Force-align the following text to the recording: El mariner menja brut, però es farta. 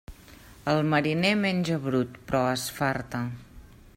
El 0.71 0.79
mariner 0.93 1.33
menja 1.41 1.77
brut, 1.85 2.19
però 2.31 2.43
es 2.57 2.67
farta. 2.79 3.23